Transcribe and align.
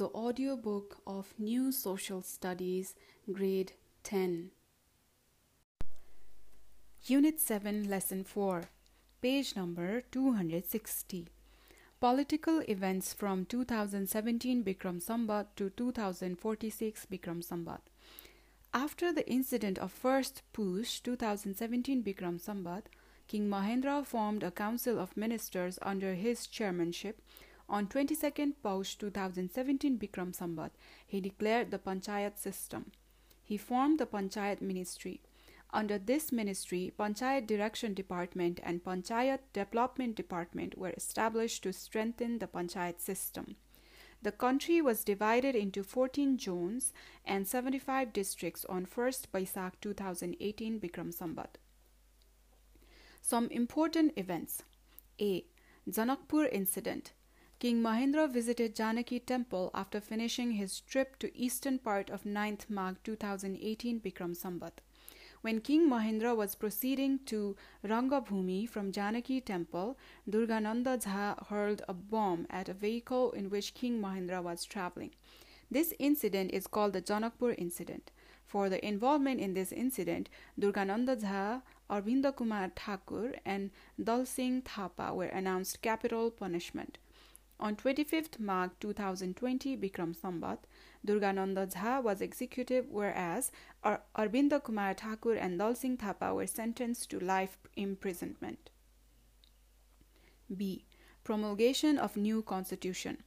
the 0.00 0.08
audiobook 0.14 0.96
of 1.06 1.34
New 1.38 1.70
Social 1.70 2.22
Studies, 2.22 2.94
Grade 3.30 3.72
10. 4.02 4.50
Unit 7.04 7.38
7, 7.38 7.86
Lesson 7.86 8.24
4, 8.24 8.62
page 9.20 9.54
number 9.54 10.00
260. 10.10 11.28
Political 12.00 12.60
events 12.60 13.12
from 13.12 13.44
2017 13.44 14.64
Bikram 14.64 15.02
Sambat 15.04 15.48
to 15.56 15.68
2046 15.68 17.06
Bikram 17.12 17.44
Sambat. 17.46 17.80
After 18.72 19.12
the 19.12 19.28
incident 19.28 19.78
of 19.78 19.92
first 19.92 20.40
push 20.54 21.00
2017 21.00 22.02
Bikram 22.02 22.40
Sambat, 22.40 22.84
King 23.28 23.50
Mahendra 23.50 24.06
formed 24.06 24.42
a 24.42 24.50
council 24.50 24.98
of 24.98 25.14
ministers 25.14 25.78
under 25.82 26.14
his 26.14 26.46
chairmanship. 26.46 27.20
On 27.70 27.86
22nd 27.86 28.54
Paush 28.64 28.98
2017 28.98 29.96
Bikram 29.96 30.32
Sambat, 30.36 30.70
he 31.06 31.20
declared 31.20 31.70
the 31.70 31.78
Panchayat 31.78 32.36
system. 32.36 32.90
He 33.44 33.56
formed 33.56 34.00
the 34.00 34.06
Panchayat 34.06 34.60
ministry. 34.60 35.20
Under 35.72 35.96
this 35.96 36.32
ministry, 36.32 36.92
Panchayat 36.98 37.46
Direction 37.46 37.94
Department 37.94 38.58
and 38.64 38.82
Panchayat 38.82 39.38
Development 39.52 40.16
Department 40.16 40.76
were 40.76 40.92
established 40.96 41.62
to 41.62 41.72
strengthen 41.72 42.40
the 42.40 42.48
Panchayat 42.48 43.00
system. 43.00 43.54
The 44.20 44.32
country 44.32 44.82
was 44.82 45.04
divided 45.04 45.54
into 45.54 45.84
14 45.84 46.40
zones 46.40 46.92
and 47.24 47.46
75 47.46 48.12
districts 48.12 48.64
on 48.64 48.84
1st 48.84 49.28
Baisak 49.32 49.74
2018 49.80 50.80
Bikram 50.80 51.14
Sambat. 51.14 51.60
Some 53.22 53.48
important 53.50 54.12
events 54.16 54.64
A. 55.20 55.44
Janakpur 55.88 56.48
incident. 56.50 57.12
King 57.60 57.82
Mahendra 57.82 58.26
visited 58.26 58.74
Janaki 58.74 59.20
temple 59.20 59.70
after 59.74 60.00
finishing 60.00 60.52
his 60.52 60.80
trip 60.80 61.18
to 61.18 61.36
eastern 61.36 61.78
part 61.78 62.08
of 62.08 62.24
9th 62.24 62.70
Magh 62.70 62.96
2018 63.04 64.00
Bikram 64.00 64.34
Sambat. 64.34 64.80
When 65.42 65.60
King 65.60 65.86
Mahendra 65.86 66.34
was 66.34 66.54
proceeding 66.54 67.18
to 67.26 67.56
Rangabhumi 67.84 68.66
from 68.66 68.92
Janaki 68.92 69.42
temple, 69.42 69.98
Durgananda 70.26 70.96
Jha 71.04 71.48
hurled 71.48 71.82
a 71.86 71.92
bomb 71.92 72.46
at 72.48 72.70
a 72.70 72.72
vehicle 72.72 73.32
in 73.32 73.50
which 73.50 73.74
King 73.74 74.00
Mahendra 74.00 74.42
was 74.42 74.64
traveling. 74.64 75.10
This 75.70 75.92
incident 75.98 76.52
is 76.52 76.66
called 76.66 76.94
the 76.94 77.02
Janakpur 77.02 77.54
incident. 77.58 78.10
For 78.46 78.70
the 78.70 78.82
involvement 78.82 79.38
in 79.38 79.52
this 79.52 79.70
incident, 79.70 80.30
Durgananda 80.58 81.14
Jha, 81.22 81.60
Arvinda 81.90 82.34
Kumar 82.34 82.70
Thakur, 82.74 83.34
and 83.44 83.70
Dal 84.02 84.24
Singh 84.24 84.62
Thapa 84.62 85.12
were 85.14 85.26
announced 85.26 85.82
capital 85.82 86.30
punishment. 86.30 86.96
On 87.60 87.76
25th 87.76 88.40
March 88.40 88.70
2020, 88.80 89.76
Bikram 89.76 90.16
Sambat, 90.16 90.60
Durgananda 91.06 91.66
Jha 91.70 92.02
was 92.02 92.22
executed, 92.22 92.86
whereas 92.88 93.52
Ar- 93.84 94.02
Arvinda 94.16 94.62
Kumar 94.62 94.94
Thakur 94.94 95.34
and 95.34 95.58
Dal 95.58 95.74
Singh 95.74 95.98
Thapa 95.98 96.34
were 96.34 96.46
sentenced 96.46 97.10
to 97.10 97.20
life 97.20 97.58
imprisonment. 97.76 98.70
B. 100.56 100.86
Promulgation 101.22 101.98
of 101.98 102.16
new 102.16 102.40
constitution. 102.40 103.18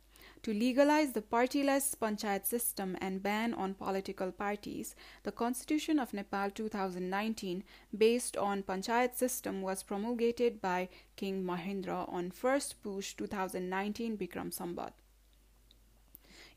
To 0.43 0.53
legalize 0.53 1.13
the 1.13 1.21
partyless 1.21 1.95
panchayat 1.95 2.45
system 2.45 2.97
and 2.99 3.23
ban 3.23 3.53
on 3.53 3.75
political 3.75 4.29
parties, 4.29 4.93
the 5.23 5.31
Constitution 5.31 5.99
of 5.99 6.13
Nepal 6.13 6.51
2019, 6.51 7.63
based 7.97 8.35
on 8.35 8.61
panchayat 8.63 9.15
system, 9.15 9.61
was 9.61 9.83
promulgated 9.83 10.59
by 10.59 10.89
King 11.15 11.45
Mahendra 11.45 12.11
on 12.11 12.29
1st 12.29 12.73
Push 12.83 13.13
2019 13.13 14.17
Bikram 14.17 14.53
Sambat. 14.53 14.91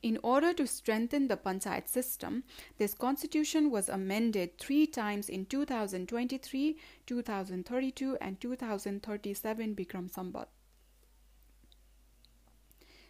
In 0.02 0.18
order 0.20 0.52
to 0.52 0.66
strengthen 0.66 1.28
the 1.28 1.36
panchayat 1.36 1.88
system, 1.88 2.42
this 2.78 2.92
constitution 2.92 3.70
was 3.70 3.88
amended 3.88 4.58
three 4.58 4.88
times 4.88 5.28
in 5.28 5.46
2023, 5.46 6.76
2032, 7.06 8.18
and 8.20 8.40
2037 8.40 9.76
Bikram 9.76 10.10
Sambat. 10.10 10.46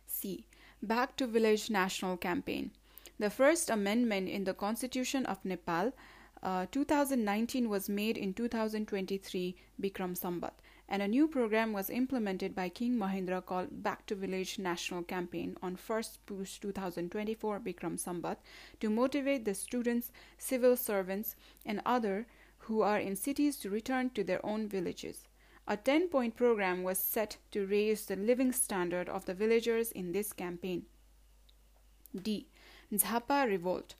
C. 0.06 0.46
Back 0.82 1.16
to 1.16 1.26
Village 1.26 1.70
National 1.70 2.16
Campaign. 2.16 2.70
The 3.18 3.30
first 3.30 3.70
amendment 3.70 4.28
in 4.28 4.44
the 4.44 4.52
Constitution 4.52 5.24
of 5.24 5.44
Nepal 5.44 5.92
uh, 6.42 6.66
2019 6.70 7.70
was 7.70 7.88
made 7.88 8.18
in 8.18 8.34
2023 8.34 9.56
Bikram 9.80 10.14
Sambat 10.18 10.52
and 10.88 11.02
a 11.02 11.08
new 11.08 11.26
program 11.26 11.72
was 11.72 11.88
implemented 11.90 12.54
by 12.54 12.68
King 12.68 12.96
Mahendra 12.96 13.44
called 13.44 13.82
Back 13.82 14.06
to 14.06 14.14
Village 14.14 14.58
National 14.58 15.02
Campaign 15.02 15.56
on 15.62 15.76
1st 15.76 16.18
Push 16.26 16.58
2024 16.60 17.58
Bikram 17.60 17.98
Sambat 17.98 18.36
to 18.78 18.90
motivate 18.90 19.44
the 19.44 19.54
students, 19.54 20.12
civil 20.38 20.76
servants, 20.76 21.36
and 21.64 21.80
other 21.86 22.26
who 22.58 22.82
are 22.82 22.98
in 22.98 23.16
cities 23.16 23.56
to 23.56 23.70
return 23.70 24.10
to 24.10 24.22
their 24.22 24.44
own 24.44 24.68
villages. 24.68 25.26
A 25.68 25.76
10 25.76 26.08
point 26.08 26.36
program 26.36 26.84
was 26.84 26.98
set 26.98 27.38
to 27.50 27.66
raise 27.66 28.06
the 28.06 28.14
living 28.14 28.52
standard 28.52 29.08
of 29.08 29.24
the 29.24 29.34
villagers 29.34 29.90
in 29.90 30.12
this 30.12 30.32
campaign. 30.32 30.86
D. 32.14 32.46
Jhapa 32.92 33.48
Revolt. 33.48 33.96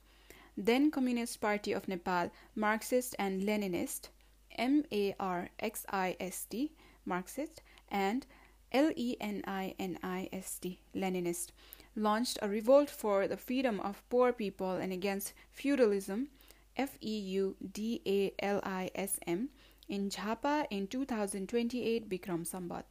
Then 0.55 0.89
Communist 0.91 1.41
Party 1.41 1.73
of 1.73 1.87
Nepal, 1.87 2.31
Marxist 2.55 3.15
and 3.19 3.43
Leninist, 3.43 4.09
M 4.57 4.85
A 4.91 5.13
R 5.19 5.49
X 5.59 5.85
I 5.89 6.15
S 6.19 6.45
T, 6.45 6.71
Marxist, 7.05 7.61
and 7.89 8.25
L 8.71 8.91
E 8.95 9.17
N 9.19 9.43
I 9.45 9.75
N 9.77 9.99
I 10.01 10.29
S 10.31 10.57
T, 10.59 10.79
Leninist, 10.95 11.51
launched 11.95 12.39
a 12.41 12.47
revolt 12.47 12.89
for 12.89 13.27
the 13.27 13.37
freedom 13.37 13.79
of 13.81 14.01
poor 14.09 14.31
people 14.31 14.71
and 14.71 14.93
against 14.93 15.33
feudalism, 15.51 16.29
F 16.77 16.97
E 17.01 17.19
U 17.19 17.55
D 17.73 18.01
A 18.07 18.33
L 18.39 18.61
I 18.63 18.89
S 18.95 19.19
M, 19.27 19.49
in 19.87 20.09
Jhapa 20.09 20.65
in 20.69 20.87
2028 20.87 22.09
Bikram 22.09 22.45
Sambat. 22.45 22.83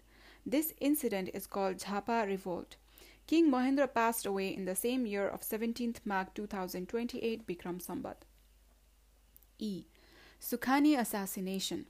This 0.44 0.72
incident 0.80 1.30
is 1.34 1.46
called 1.46 1.78
Jhapa 1.78 2.26
Revolt. 2.26 2.76
King 3.26 3.50
Mahendra 3.50 3.92
passed 3.92 4.24
away 4.24 4.54
in 4.54 4.64
the 4.64 4.76
same 4.76 5.04
year 5.06 5.28
of 5.28 5.40
17th 5.40 5.96
March 6.04 6.28
2028 6.34 7.46
Bikram 7.46 7.84
Sambat. 7.84 8.16
E. 9.58 9.84
Sukhani 10.40 10.98
assassination. 10.98 11.86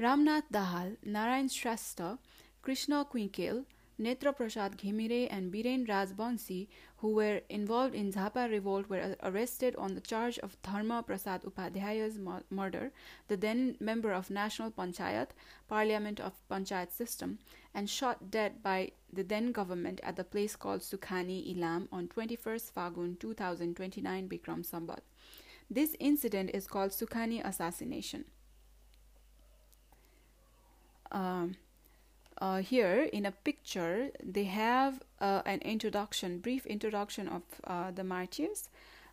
Ramnath 0.00 0.44
Dahal, 0.52 0.96
Narayan 1.04 1.48
Shrestha, 1.48 2.18
Krishna 2.62 3.04
Kuikel, 3.04 3.64
Netra 4.00 4.34
Prasad 4.34 4.78
Ghimire, 4.78 5.26
and 5.28 5.52
Biren 5.52 5.86
Rajbansi, 5.86 6.68
who 6.98 7.12
were 7.12 7.40
involved 7.48 7.94
in 7.94 8.12
Jhapa 8.12 8.48
revolt, 8.48 8.88
were 8.88 9.16
arrested 9.22 9.74
on 9.76 9.94
the 9.94 10.00
charge 10.00 10.38
of 10.38 10.60
Dharma 10.62 11.02
Prasad 11.02 11.42
Upadhyaya's 11.42 12.18
murder, 12.50 12.92
the 13.26 13.36
then 13.36 13.76
member 13.80 14.12
of 14.12 14.30
National 14.30 14.70
Panchayat, 14.70 15.30
Parliament 15.68 16.20
of 16.20 16.32
Panchayat 16.48 16.92
system, 16.92 17.38
and 17.74 17.90
shot 17.90 18.30
dead 18.30 18.62
by 18.62 18.92
the 19.12 19.24
then 19.24 19.50
government 19.50 20.00
at 20.04 20.14
the 20.14 20.24
place 20.24 20.54
called 20.54 20.80
Sukhani 20.80 21.56
Ilam 21.56 21.88
on 21.90 22.06
21st 22.08 22.72
Fagun 22.72 23.18
2029 23.18 24.28
Bikram 24.28 24.64
Sambat. 24.64 25.00
This 25.70 25.96
incident 25.98 26.50
is 26.54 26.66
called 26.66 26.90
Sukhani 26.92 27.44
assassination. 27.44 28.26
Um, 31.10 31.56
uh, 32.38 32.58
here 32.58 33.08
in 33.12 33.26
a 33.26 33.32
picture 33.32 34.10
they 34.24 34.44
have 34.44 35.00
uh, 35.20 35.42
an 35.46 35.60
introduction 35.60 36.38
brief 36.38 36.66
introduction 36.66 37.28
of 37.28 37.42
uh, 37.64 37.90
the 37.90 38.04
martyrs. 38.04 38.68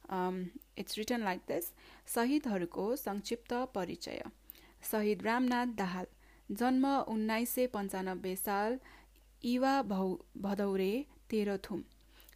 Um, 0.10 0.52
it's 0.78 0.98
written 0.98 1.24
like 1.24 1.46
this. 1.48 1.72
शहीदहरूको 2.08 2.96
संक्षिप्त 2.96 3.54
परिचय 3.76 4.22
शहीद 4.84 5.24
रामनाथ 5.26 5.74
दाहाल 5.78 6.06
जन्म 6.50 6.86
उन्नाइस 6.86 7.54
सय 7.56 7.68
पन्चानब्बे 7.74 8.36
साल 8.36 8.80
इवा 9.44 9.82
भौ 9.90 10.06
भदौरे 10.44 10.94
तेह्रथुम 11.30 11.84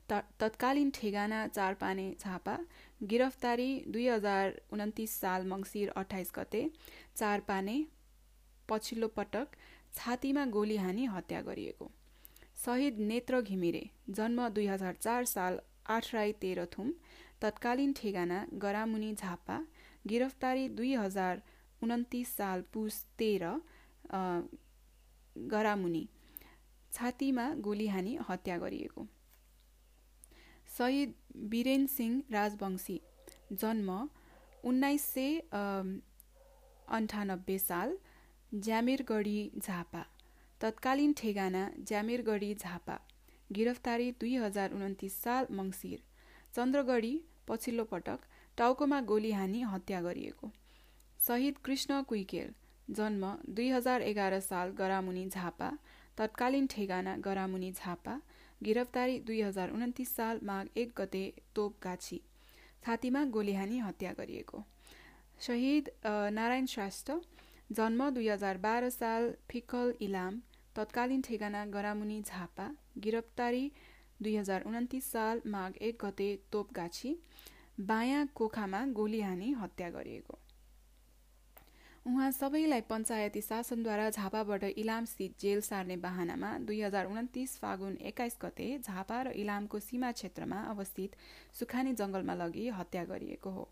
तत्कालीन 0.09 0.89
ठेगाना 0.95 1.45
चारपाने 1.49 2.07
झापा 2.19 2.57
गिरफ्तारी 3.01 3.69
दुई 3.87 4.07
हजार 4.07 4.59
उन्तिस 4.73 5.19
साल 5.21 5.45
मङ्सिर 5.47 5.89
अठाइस 6.01 6.31
गते 6.37 6.61
चारपाने 7.17 7.77
पछिल्लो 8.69 9.07
पटक 9.17 9.55
छातीमा 9.93 10.45
गोली 10.47 10.75
हानी 10.77 11.05
हत्या 11.07 11.41
गरिएको। 11.41 11.91
शहीद 12.57 12.99
नेत्र 13.01 13.41
घिमिरे 13.41 13.83
जन्म 14.09 14.47
दुई 14.49 14.65
हजार 14.67 14.93
चार 14.95 15.25
साल 15.25 15.59
आठ 15.87 16.13
राई 16.13 16.31
तेह्रथुम 16.41 16.91
तत्कालीन 17.41 17.93
ठेगाना 17.97 18.39
गरामुनि 18.61 19.13
झापा 19.13 19.57
गिरफ्तारी 20.07 20.67
दुई 20.77 20.93
हजार 20.95 21.41
उन्तिस 21.81 22.35
साल 22.37 22.63
पुस 22.73 23.03
तेह्र 23.19 23.51
गरामुनि 25.51 26.05
छातीमा 26.93 27.45
गोली 27.59 27.87
हानी 27.87 28.17
हत्या 28.29 28.57
गरिएको। 28.57 29.05
शहीद 30.69 31.13
वीरेन 31.51 31.85
सिंह 31.87 32.21
राजवंशी 32.31 32.99
जन्म 33.53 33.89
उन्नाइस 34.63 35.03
सय 35.13 35.39
अन्ठानब्बे 36.89 37.57
साल 37.59 37.97
ज्यामिरगढी 38.51 39.49
झापा। 39.57 40.01
तत्कालीन 40.61 41.13
ठेगाना 41.17 41.69
ज्यामिरगढी 41.79 42.53
झापा। 42.55 42.97
गिरफ्तारी 43.49 44.09
दुई 44.11 44.35
हजार 44.37 44.73
उन्तिस 44.73 45.21
साल 45.23 45.45
मङ्सिर। 45.51 45.99
चन्द्रगढी 46.55 47.13
पछिल्लो 47.47 47.83
पटक 47.83 48.19
टाउकोमा 48.57 48.99
गोली 49.01 49.31
हानी 49.31 49.61
हत्या 49.63 50.01
गरिएको। 50.01 50.51
शहीद 51.19 51.57
कृष्ण 51.65 52.01
कुइकेल 52.09 52.49
जन्म 52.89 53.33
दुई 53.49 53.69
हजार 53.69 54.01
एघार 54.01 54.39
साल 54.41 54.69
गरामुनि 54.79 55.25
झापा। 55.27 55.69
तत्कालीन 56.17 56.67
ठेगाना 56.67 57.15
गरामुनि 57.25 57.71
झापा। 57.71 58.19
गिरफ्तारी 58.61 59.19
दुई 59.21 59.41
हजार 59.41 59.71
उन्तिस 59.71 60.15
साल 60.15 60.39
माघ 60.43 60.65
एक 60.77 60.91
गते 60.97 61.23
तोपगाछी। 61.55 62.21
छातीमा 62.85 63.23
गोली 63.29 63.53
हानी 63.53 63.77
हत्या 63.79 64.11
गरिएको। 64.13 64.63
शहीद 65.41 65.89
नारायण 66.33 66.65
श्रेष्ठ 66.65 67.11
जन्म 67.69 68.09
दुई 68.09 68.27
हजार 68.27 68.57
बाह्र 68.57 68.89
साल 68.89 69.27
फिकल 69.49 69.93
इलाम 70.01 70.37
तत्कालीन 70.75 71.21
ठेगाना 71.21 71.63
गरामुनि 71.73 72.21
झापा 72.21 72.67
गिरफ्तारी 72.99 73.71
दुई 74.21 74.35
हजार 74.35 74.63
उन्तिस 74.67 75.11
साल 75.11 75.41
माघ 75.47 75.71
एक 75.79 76.05
गते 76.05 76.29
तोपगाछी 76.51 77.11
बायाँ 77.81 78.25
कोखामा 78.35 78.79
गोली 78.93 79.19
हानी 79.21 79.51
हत्या 79.59 79.89
गरिएको। 79.89 80.37
उहाँ 82.05 82.29
सबैलाई 82.31 82.81
पञ्चायती 82.89 83.41
शासनद्वारा 83.41 84.09
झापाबाट 84.09 84.63
इलामस्थित 84.63 85.35
जेल 85.41 85.61
सार्ने 85.61 85.95
बाहनामा 86.05 86.51
दुई 86.65 86.81
हजार 86.81 87.05
उन्तिस 87.07 87.57
फागुन 87.59 87.97
एक्काइस 88.03 88.37
गते 88.43 88.67
झापा 88.79 89.21
र 89.21 89.33
इलामको 89.43 89.79
सीमा 89.79 90.11
क्षेत्रमा 90.11 90.63
अवस्थित 90.71 91.15
सुखानी 91.59 91.93
जङ्गलमा 92.01 92.35
लगी 92.41 92.67
हत्या 92.79 93.03
गरिएको 93.05 93.49
हो। 93.51 93.67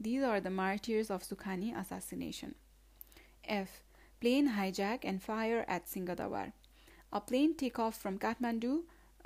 These 0.00 0.24
are 0.24 0.40
the 0.40 0.54
martyrs 0.54 1.12
of 1.12 1.22
Sukhani 1.24 1.70
assassination 1.82 2.52
of 3.44 3.82
plane 4.20 4.48
hijack 4.48 5.04
and 5.04 5.22
fire 5.22 5.64
at 5.68 5.88
Singha 5.88 6.16
Darbar. 6.16 6.52
A 7.12 7.20
plane 7.20 7.54
takeoff 7.54 7.96
from 7.96 8.18
Kathmandu 8.18 8.82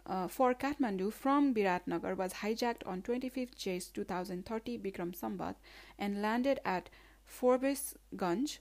uh, 0.07 0.29
for 0.29 0.55
Kathmandu 0.55 1.13
from 1.13 1.55
Biratnagar 1.55 2.17
was 2.17 2.35
hijacked 2.35 2.87
on 2.87 3.03
25th 3.03 3.57
Jan 3.57 3.81
2030 3.95 4.79
Bikram 4.79 5.17
Sambat 5.17 5.55
and 5.99 6.21
landed 6.21 6.61
at 6.65 6.91
Forbes 7.25 7.95
Ganj, 8.17 8.59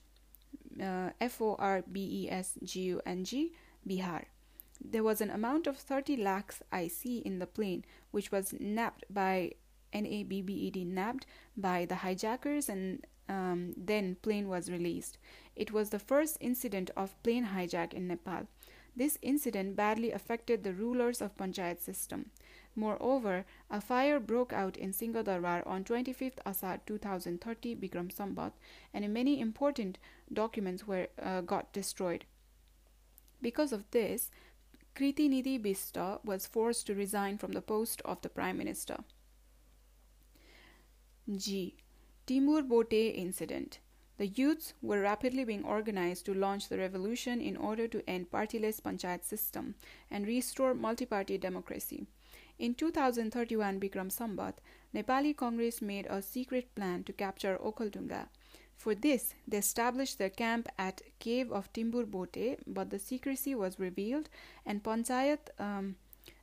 uh, 0.80 1.10
F 1.20 1.40
O 1.40 1.56
R 1.58 1.82
B 1.90 2.24
E 2.24 2.30
S 2.30 2.58
G 2.62 2.80
U 2.82 3.00
N 3.04 3.24
G, 3.24 3.52
Bihar. 3.86 4.24
There 4.84 5.04
was 5.04 5.20
an 5.20 5.30
amount 5.30 5.66
of 5.66 5.76
30 5.76 6.16
lakhs 6.16 6.62
IC 6.72 7.24
in 7.24 7.38
the 7.38 7.46
plane, 7.46 7.84
which 8.10 8.32
was 8.32 8.54
nabbed 8.58 9.04
by 9.10 9.52
NABBED 9.94 10.86
nabbed 10.86 11.26
by 11.56 11.84
the 11.84 11.96
hijackers 11.96 12.68
and 12.68 13.06
um, 13.32 13.74
then 13.76 14.16
plane 14.22 14.48
was 14.48 14.70
released. 14.70 15.18
It 15.56 15.72
was 15.72 15.90
the 15.90 15.98
first 15.98 16.36
incident 16.40 16.90
of 16.96 17.20
plane 17.22 17.46
hijack 17.54 17.94
in 17.94 18.08
Nepal. 18.08 18.46
This 18.94 19.18
incident 19.22 19.74
badly 19.74 20.12
affected 20.12 20.62
the 20.62 20.74
rulers 20.74 21.22
of 21.22 21.36
Panchayat 21.36 21.80
system. 21.80 22.30
Moreover, 22.74 23.44
a 23.70 23.80
fire 23.80 24.20
broke 24.20 24.52
out 24.52 24.76
in 24.76 24.92
Singadarbar 24.92 25.66
on 25.66 25.84
25th 25.84 26.38
Asad 26.44 26.86
2030 26.86 27.76
Bikram 27.76 28.10
Sambat 28.14 28.52
and 28.92 29.12
many 29.12 29.40
important 29.40 29.98
documents 30.32 30.86
were 30.86 31.08
uh, 31.22 31.40
got 31.42 31.72
destroyed. 31.72 32.24
Because 33.40 33.72
of 33.72 33.90
this, 33.90 34.30
Kirti 34.94 35.28
Nidhi 35.28 35.58
Bista 35.60 36.20
was 36.24 36.46
forced 36.46 36.86
to 36.86 36.94
resign 36.94 37.38
from 37.38 37.52
the 37.52 37.62
post 37.62 38.02
of 38.04 38.20
the 38.20 38.28
Prime 38.28 38.58
Minister. 38.58 38.98
G. 41.34 41.76
Timbur 42.26 42.62
Bote 42.66 42.92
Incident 42.92 43.78
the 44.22 44.28
youths 44.28 44.74
were 44.80 45.00
rapidly 45.00 45.42
being 45.42 45.64
organized 45.64 46.26
to 46.26 46.34
launch 46.34 46.68
the 46.68 46.78
revolution 46.78 47.40
in 47.40 47.56
order 47.56 47.88
to 47.88 48.08
end 48.08 48.30
partyless 48.30 48.80
panchayat 48.80 49.24
system 49.24 49.74
and 50.12 50.28
restore 50.28 50.74
multi-party 50.74 51.38
democracy. 51.38 52.06
In 52.58 52.74
2031 52.74 53.80
Bikram 53.80 54.12
Sambat, 54.12 54.58
Nepali 54.94 55.34
Congress 55.36 55.82
made 55.82 56.06
a 56.06 56.22
secret 56.22 56.72
plan 56.76 57.02
to 57.02 57.12
capture 57.12 57.58
Okhaldunga. 57.58 58.28
For 58.76 58.94
this, 58.94 59.34
they 59.48 59.56
established 59.56 60.18
their 60.18 60.30
camp 60.30 60.68
at 60.78 61.02
Cave 61.18 61.50
of 61.50 61.72
Timbur 61.72 62.08
Bote, 62.08 62.60
but 62.64 62.90
the 62.90 63.00
secrecy 63.00 63.56
was 63.56 63.80
revealed 63.80 64.28
and 64.64 64.84
Panchayat 64.84 65.50
um, 65.58 65.96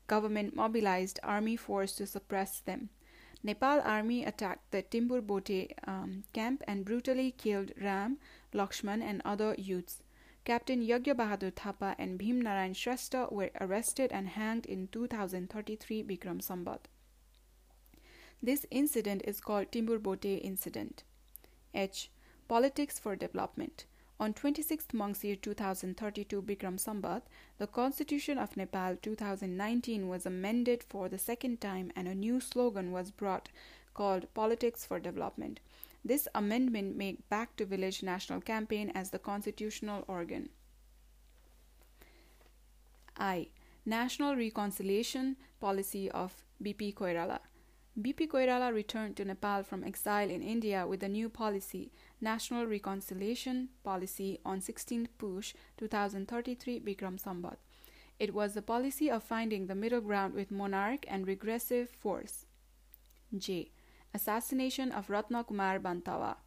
government 0.08 0.54
mobilized 0.54 1.20
army 1.24 1.56
force 1.56 1.94
to 1.96 2.06
suppress 2.06 2.60
them. 2.60 2.90
Nepal 3.42 3.80
army 3.82 4.26
attacked 4.26 4.72
the 4.72 4.84
Timbur 4.84 5.26
Bote 5.26 5.72
um, 5.88 6.24
camp 6.34 6.62
and 6.68 6.84
brutally 6.84 7.32
killed 7.32 7.72
Ram, 7.82 8.18
Lakshman, 8.54 9.02
and 9.02 9.22
other 9.24 9.56
youths. 9.58 10.04
Captain 10.44 10.82
Yagya 10.82 11.16
Bahadur 11.16 11.54
Thapa 11.54 11.96
and 11.98 12.20
Bhim 12.20 12.42
Narayan 12.42 12.74
Shrestha 12.74 13.32
were 13.32 13.52
arrested 13.62 14.12
and 14.12 14.30
hanged 14.30 14.66
in 14.66 14.88
2033 14.88 16.04
Bikram 16.04 16.42
Sambat. 16.42 16.86
This 18.42 18.66
incident 18.72 19.22
is 19.26 19.40
called 19.40 19.72
Timbur 19.72 20.02
Bote 20.02 20.26
incident. 20.26 21.04
H. 21.74 22.10
Politics 22.48 22.98
for 22.98 23.16
Development. 23.16 23.86
On 24.22 24.34
26th 24.34 24.92
Mangsir 24.92 25.42
2032 25.42 26.42
Bikram 26.42 26.78
Sambat, 26.78 27.22
the 27.58 27.68
Constitution 27.68 28.38
of 28.38 28.58
Nepal 28.58 28.98
2019 29.02 30.10
was 30.10 30.26
amended 30.26 30.84
for 30.84 31.08
the 31.08 31.18
second 31.18 31.62
time 31.62 31.90
and 31.96 32.06
a 32.06 32.14
new 32.14 32.42
slogan 32.42 32.92
was 32.92 33.12
brought 33.12 33.48
called 33.94 34.34
Politics 34.34 34.86
for 34.86 35.00
Development. 35.00 35.62
This 36.04 36.28
amendment 36.36 36.98
made 36.98 37.30
Back 37.30 37.56
to 37.56 37.66
Village 37.66 38.04
National 38.04 38.42
Campaign 38.42 38.92
as 38.94 39.10
the 39.10 39.20
constitutional 39.20 40.04
organ. 40.10 40.50
I. 43.16 43.48
National 43.86 44.36
Reconciliation 44.36 45.38
Policy 45.62 46.12
of 46.12 46.44
BP 46.62 46.94
Koirala. 46.94 47.40
BP 48.00 48.30
Koirala 48.30 48.74
returned 48.74 49.18
to 49.18 49.26
Nepal 49.26 49.62
from 49.62 49.84
exile 49.84 50.30
in 50.30 50.42
India 50.42 50.88
with 50.88 51.04
a 51.04 51.10
new 51.10 51.28
policy, 51.28 51.92
National 52.22 52.66
Reconciliation 52.66 53.68
Policy, 53.84 54.40
on 54.46 54.62
16th 54.62 55.10
Push 55.18 55.54
2033 55.78 56.80
Bikram 56.80 57.22
Sambat. 57.22 57.58
It 58.18 58.34
was 58.34 58.54
the 58.54 58.62
policy 58.62 59.12
of 59.12 59.22
finding 59.22 59.68
the 59.68 59.76
middle 59.76 60.00
ground 60.00 60.34
with 60.34 60.50
monarch 60.50 61.06
and 61.10 61.28
regressive 61.28 61.90
force. 61.90 62.46
J. 63.38 63.72
Assassination 64.14 64.94
of 64.94 65.10
Ratna 65.10 65.44
Kumar 65.44 65.78
Bantawa. 65.78 66.38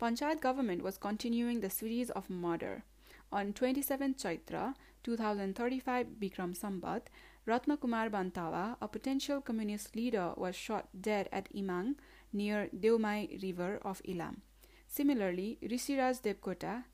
Panchayat 0.00 0.40
government 0.40 0.84
was 0.84 0.98
continuing 0.98 1.60
the 1.60 1.70
series 1.70 2.10
of 2.10 2.30
murder. 2.30 2.84
On 3.32 3.52
27 3.52 4.14
Chaitra 4.14 4.74
2035 5.02 6.06
Bikram 6.20 6.56
Sambat, 6.56 7.02
Ratnakumar 7.50 8.08
Bantawa, 8.10 8.76
a 8.80 8.86
potential 8.86 9.40
communist 9.40 9.96
leader, 9.96 10.32
was 10.36 10.54
shot 10.54 10.86
dead 11.00 11.28
at 11.32 11.52
Imang 11.52 11.96
near 12.32 12.68
Deumai 12.68 13.42
River 13.42 13.80
of 13.82 14.00
Ilam. 14.08 14.36
Similarly, 14.86 15.58
Rishiraj 15.60 16.22
Devkota, 16.22 16.84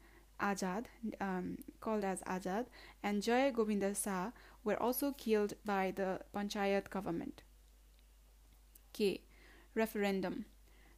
Azad, 0.41 0.87
um, 1.21 1.59
called 1.81 2.05
as 2.05 2.23
Azad, 2.23 2.67
and 3.03 3.23
Jay 3.23 3.53
Govinda 3.55 3.95
Sa 3.95 4.33
were 4.65 4.83
also 4.83 5.13
killed 5.13 5.55
by 5.67 5.93
the 5.95 6.21
Panchayat 6.35 6.89
government. 6.89 7.43
K. 8.95 9.21
Referendum. 9.75 10.47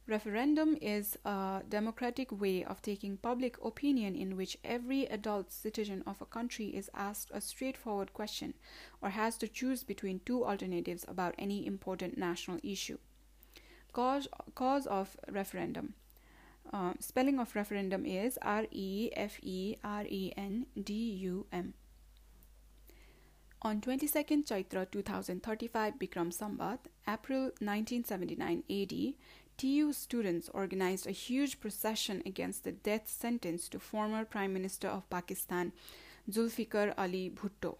Referendum 0.09 0.75
is 0.81 1.19
a 1.23 1.61
democratic 1.69 2.31
way 2.31 2.63
of 2.63 2.81
taking 2.81 3.17
public 3.17 3.63
opinion 3.63 4.15
in 4.15 4.35
which 4.35 4.57
every 4.63 5.05
adult 5.05 5.51
citizen 5.51 6.01
of 6.07 6.19
a 6.19 6.25
country 6.25 6.65
is 6.69 6.89
asked 6.95 7.29
a 7.31 7.39
straightforward 7.39 8.11
question 8.11 8.55
or 9.03 9.11
has 9.11 9.37
to 9.37 9.47
choose 9.47 9.83
between 9.83 10.21
two 10.25 10.43
alternatives 10.43 11.05
about 11.07 11.35
any 11.37 11.63
important 11.63 12.17
national 12.17 12.59
issue. 12.63 12.97
Cause, 13.93 14.27
cause 14.55 14.87
of 14.87 15.15
referendum. 15.31 15.93
Uh, 16.73 16.93
spelling 16.99 17.39
of 17.39 17.55
referendum 17.55 18.03
is 18.03 18.39
R 18.41 18.65
E 18.71 19.11
F 19.15 19.37
E 19.43 19.75
R 19.83 20.05
E 20.09 20.33
N 20.35 20.65
D 20.83 20.93
U 21.21 21.45
M. 21.51 21.75
On 23.61 23.81
22nd 23.81 24.45
Chaitra 24.47 24.89
2035 24.89 25.99
Bikram 25.99 26.31
Sambat, 26.31 26.79
April 27.05 27.51
1979 27.59 28.63
AD, 28.69 29.13
TU 29.59 29.91
students 29.91 30.49
organized 30.53 31.05
a 31.05 31.11
huge 31.11 31.59
procession 31.59 32.23
against 32.25 32.63
the 32.63 32.71
death 32.71 33.09
sentence 33.09 33.67
to 33.67 33.77
former 33.77 34.23
Prime 34.23 34.53
Minister 34.53 34.87
of 34.87 35.09
Pakistan, 35.09 35.73
Zulfikar 36.31 36.93
Ali 36.97 37.29
Bhutto. 37.29 37.75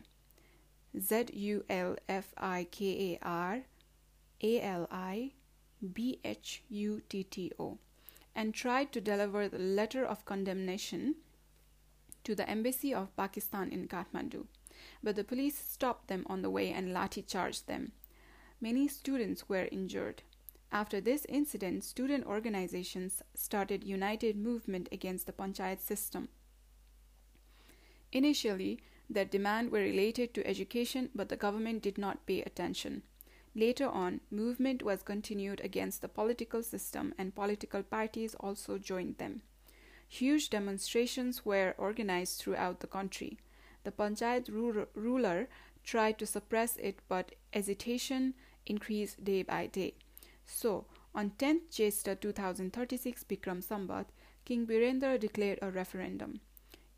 Z 1.00 1.28
U 1.32 1.64
L 1.70 1.96
F 2.10 2.34
I 2.38 2.68
K 2.70 3.14
A 3.14 3.26
R 3.26 3.62
A 4.44 4.62
L 4.62 4.90
I 4.92 5.32
B 5.94 6.20
H 6.26 6.64
U 6.68 7.02
T 7.08 7.24
T 7.24 7.54
O, 7.58 7.78
and 8.36 8.54
tried 8.54 8.92
to 8.92 9.00
deliver 9.00 9.48
the 9.48 9.60
letter 9.60 10.04
of 10.04 10.26
condemnation 10.26 11.16
to 12.26 12.36
the 12.36 12.50
embassy 12.50 12.94
of 12.94 13.16
Pakistan 13.16 13.70
in 13.72 13.88
Kathmandu. 13.88 14.48
But 15.02 15.16
the 15.16 15.24
police 15.24 15.58
stopped 15.58 16.10
them 16.10 16.26
on 16.28 16.42
the 16.42 16.50
way 16.50 16.74
and 16.74 16.90
lathi 16.90 17.26
charged 17.26 17.68
them. 17.68 17.94
Many 18.60 18.90
students 18.90 19.48
were 19.48 19.70
injured. 19.72 20.24
After 20.72 21.02
this 21.02 21.26
incident, 21.28 21.84
student 21.84 22.26
organizations 22.26 23.24
started 23.34 23.84
united 23.84 24.38
movement 24.38 24.88
against 24.92 25.26
the 25.26 25.34
panchayat 25.34 25.80
system. 25.80 26.30
Initially, 28.12 28.80
Their 29.10 29.26
demand 29.26 29.72
were 29.72 29.80
related 29.80 30.36
to 30.36 30.46
education, 30.46 31.10
but 31.16 31.30
the 31.30 31.36
government 31.36 31.82
did 31.82 31.98
not 31.98 32.28
pay 32.28 32.42
attention. 32.44 33.02
Later 33.56 33.88
on, 33.88 34.22
movement 34.30 34.84
was 34.84 35.02
continued 35.02 35.62
against 35.62 36.02
the 36.02 36.08
political 36.08 36.62
system 36.62 37.16
and 37.18 37.34
political 37.34 37.82
parties 37.82 38.36
also 38.36 38.78
joined 38.78 39.18
them. 39.18 39.42
Huge 40.08 40.52
demonstrations 40.52 41.44
were 41.44 41.74
organized 41.78 42.40
throughout 42.40 42.80
the 42.80 42.88
country. 42.88 43.40
The 43.84 43.92
Panchayat 43.92 44.50
ruler 44.94 45.50
tried 45.84 46.20
to 46.20 46.28
suppress 46.28 46.78
it, 46.78 47.00
but 47.08 47.34
agitation 47.54 48.36
increased 48.68 49.24
day 49.24 49.42
by 49.42 49.66
day. 49.66 49.96
So, 50.52 50.86
on 51.14 51.32
10th 51.38 51.70
Jesta 51.70 52.16
2036 52.16 53.24
Bikram 53.26 53.64
Sambat, 53.64 54.06
King 54.46 54.66
Birendra 54.66 55.20
declared 55.20 55.60
a 55.62 55.70
referendum. 55.70 56.42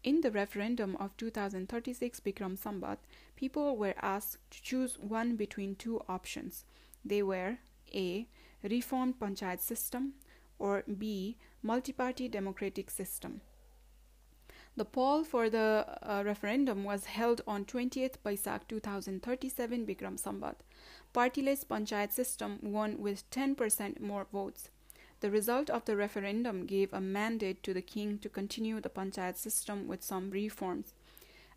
In 0.03 0.21
the 0.21 0.31
referendum 0.31 0.95
of 0.95 1.15
2036 1.17 2.21
Bikram 2.21 2.57
Sambat, 2.57 2.97
people 3.35 3.75
were 3.75 3.93
asked 4.01 4.37
to 4.51 4.63
choose 4.63 4.97
one 4.97 5.35
between 5.35 5.75
two 5.75 6.01
options. 6.07 6.63
They 7.03 7.21
were 7.21 7.57
A. 7.93 8.27
Reformed 8.63 9.19
Panchayat 9.19 9.59
system 9.59 10.13
or 10.57 10.83
B. 10.83 11.37
Multi-party 11.61 12.29
democratic 12.29 12.89
system. 12.89 13.41
The 14.77 14.85
poll 14.85 15.25
for 15.25 15.49
the 15.49 15.85
uh, 16.01 16.23
referendum 16.25 16.85
was 16.85 17.05
held 17.05 17.41
on 17.45 17.65
20th 17.65 18.15
Baisakh 18.25 18.67
2037 18.69 19.85
Bikram 19.85 20.17
Sambat. 20.17 20.55
Partyless 21.13 21.65
Panchayat 21.65 22.13
system 22.13 22.57
won 22.61 22.97
with 22.99 23.29
10% 23.31 23.99
more 23.99 24.27
votes. 24.31 24.69
The 25.19 25.29
result 25.29 25.69
of 25.69 25.85
the 25.85 25.95
referendum 25.95 26.65
gave 26.65 26.93
a 26.93 27.01
mandate 27.01 27.61
to 27.63 27.73
the 27.73 27.81
king 27.81 28.17
to 28.19 28.29
continue 28.29 28.79
the 28.81 28.89
panchayat 28.89 29.37
system 29.37 29.87
with 29.87 30.03
some 30.03 30.31
reforms. 30.31 30.93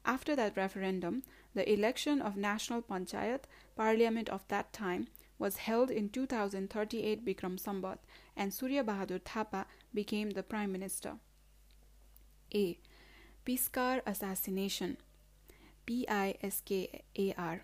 After 0.05 0.37
that 0.37 0.57
referendum, 0.57 1.23
the 1.55 1.73
election 1.73 2.21
of 2.21 2.37
national 2.37 2.83
panchayat 2.83 3.45
parliament 3.75 4.29
of 4.29 4.47
that 4.49 4.73
time 4.73 5.07
was 5.39 5.57
held 5.59 5.91
in 5.91 6.11
2038 6.11 7.25
Bikram 7.25 7.59
Sambat 7.59 7.99
and 8.37 8.53
Surya 8.53 8.85
Bahadur 8.85 9.23
Thapa 9.23 9.67
became 9.95 10.31
the 10.31 10.43
prime 10.43 10.73
minister. 10.73 11.15
A. 12.55 12.79
Piskar 13.47 14.01
assassination. 14.07 14.97
P 15.87 16.07
I 16.09 16.37
S 16.43 16.63
K 16.65 17.03
A 17.19 17.35
R 17.37 17.63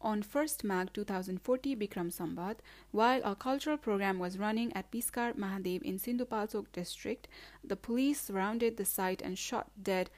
on 0.00 0.22
1st 0.22 0.62
Magh 0.62 0.92
2040 0.92 1.74
Bikram 1.76 2.12
Sambat, 2.12 2.56
while 2.90 3.20
a 3.24 3.34
cultural 3.34 3.76
program 3.76 4.18
was 4.18 4.38
running 4.38 4.72
at 4.74 4.90
Piskar 4.90 5.34
Mahadev 5.34 5.82
in 5.82 5.98
Sindhupalchok 5.98 6.66
district, 6.72 7.28
the 7.64 7.76
police 7.76 8.20
surrounded 8.20 8.76
the 8.76 8.84
site 8.84 9.22
and 9.22 9.38
shot 9.38 9.70
dead 9.82 10.10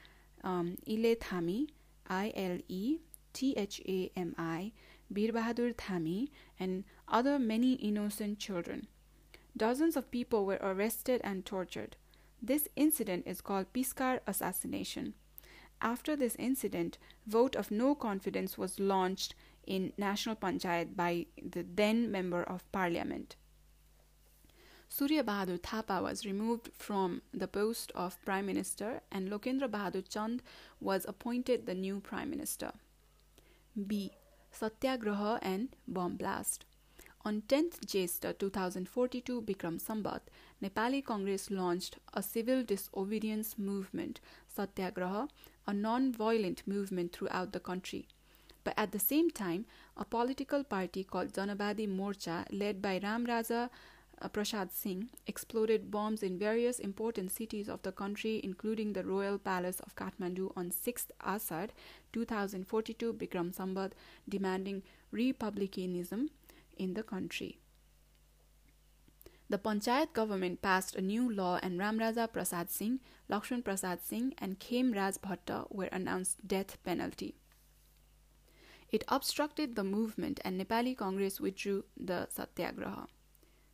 um, 0.43 0.77
Ile 0.87 1.15
Thami, 1.15 1.69
I 2.07 2.31
L 2.35 2.59
E 2.67 2.99
T 3.33 3.53
H 3.55 3.81
A 3.87 4.11
M 4.15 4.35
I, 4.37 4.71
Bir 5.11 5.31
Bahadur 5.31 5.73
Thami, 5.75 6.29
and 6.59 6.83
other 7.07 7.39
many 7.39 7.73
innocent 7.73 8.37
children. 8.37 8.87
Dozens 9.55 9.95
of 9.95 10.11
people 10.11 10.45
were 10.45 10.59
arrested 10.61 11.21
and 11.23 11.45
tortured. 11.45 11.95
This 12.41 12.67
incident 12.75 13.27
is 13.27 13.41
called 13.41 13.73
Piskar 13.73 14.19
assassination. 14.25 15.13
After 15.81 16.15
this 16.15 16.35
incident, 16.35 16.97
vote 17.25 17.55
of 17.55 17.71
no 17.71 17.95
confidence 17.95 18.57
was 18.57 18.79
launched 18.79 19.35
in 19.65 19.93
National 19.97 20.35
Panchayat 20.35 20.95
by 20.95 21.27
the 21.41 21.63
then 21.63 22.11
Member 22.11 22.43
of 22.43 22.69
Parliament. 22.71 23.35
Surya 24.91 25.23
Bahadur 25.23 25.61
Thapa 25.61 26.01
was 26.01 26.25
removed 26.25 26.71
from 26.75 27.21
the 27.31 27.47
post 27.47 27.91
of 27.93 28.19
Prime 28.25 28.47
Minister 28.47 29.01
and 29.11 29.29
Lokendra 29.29 29.69
Bahadur 29.69 30.07
Chand 30.07 30.41
was 30.79 31.05
appointed 31.07 31.65
the 31.65 31.75
new 31.75 31.99
Prime 31.99 32.29
Minister. 32.29 32.71
B. 33.87 34.11
Satyagraha 34.51 35.39
and 35.43 35.75
Bomb 35.87 36.17
Blast. 36.17 36.65
On 37.25 37.41
10th 37.41 37.85
Jesta 37.85 38.31
2042 38.31 39.41
Bikram 39.41 39.77
Sambat, 39.77 40.21
Nepali 40.63 41.03
Congress 41.03 41.51
launched 41.51 41.97
a 42.13 42.23
civil 42.23 42.63
disobedience 42.63 43.57
movement, 43.57 44.21
Satyagraha, 44.47 45.27
a 45.67 45.73
non-violent 45.73 46.65
movement 46.65 47.11
throughout 47.11 47.51
the 47.51 47.59
country. 47.59 48.07
But 48.63 48.73
at 48.77 48.93
the 48.93 48.99
same 48.99 49.29
time, 49.31 49.65
a 49.97 50.05
political 50.05 50.63
party 50.63 51.03
called 51.03 51.33
Janavadi 51.33 51.89
Morcha, 51.89 52.45
led 52.53 52.81
by 52.81 52.99
Ram 53.03 53.25
Raja 53.25 53.69
uh, 54.21 54.29
Prasad 54.29 54.71
Singh, 54.71 55.09
exploded 55.27 55.91
bombs 55.91 56.23
in 56.23 56.39
various 56.39 56.79
important 56.79 57.33
cities 57.33 57.67
of 57.67 57.81
the 57.81 57.91
country, 57.91 58.39
including 58.45 58.93
the 58.93 59.03
Royal 59.03 59.37
Palace 59.37 59.81
of 59.81 59.93
Kathmandu 59.97 60.53
on 60.55 60.71
6th 60.71 61.11
Asad 61.21 61.73
2042 62.13 63.11
Bikram 63.13 63.53
Sambat, 63.53 63.91
demanding 64.29 64.83
republicanism 65.11 66.29
in 66.79 66.95
the 66.95 67.03
country. 67.03 67.59
The 69.49 69.57
Panchayat 69.57 70.13
government 70.13 70.61
passed 70.61 70.95
a 70.95 71.01
new 71.01 71.31
law 71.31 71.59
and 71.61 71.79
Ramraja 71.79 72.31
Prasad 72.31 72.69
Singh, 72.69 72.99
Lakshman 73.29 73.63
Prasad 73.63 74.03
Singh 74.03 74.33
and 74.37 74.59
Khem 74.59 74.93
Raj 74.93 75.15
Bhatta 75.15 75.65
were 75.71 75.89
announced 75.91 76.47
death 76.47 76.77
penalty. 76.83 77.35
It 78.91 79.03
obstructed 79.07 79.75
the 79.75 79.83
movement 79.83 80.39
and 80.45 80.59
Nepali 80.59 80.95
Congress 80.95 81.39
withdrew 81.39 81.85
the 81.97 82.27
Satyagraha. 82.29 83.07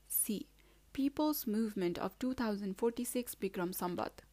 C. 0.07 0.47
People's 0.93 1.45
Movement 1.45 1.97
of 1.97 2.17
2046 2.19 3.35
Bikram 3.35 3.75
Sambat. 3.75 4.23